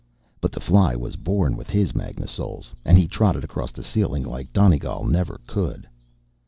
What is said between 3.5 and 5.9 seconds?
the ceiling like Donegal never could.